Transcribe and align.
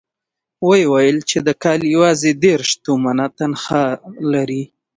ويې 0.67 0.85
ويل 0.93 1.17
چې 1.29 1.37
د 1.47 1.49
کال 1.63 1.79
يواځې 1.93 2.31
دېرش 2.43 2.69
تومنه 2.83 3.25
تنخوا 3.37 3.85
لري. 4.33 4.63